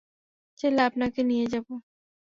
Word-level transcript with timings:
চাইলে 0.59 0.81
আপনাকে 0.83 1.19
নিয়ে 1.23 1.45
যাবো। 1.47 1.73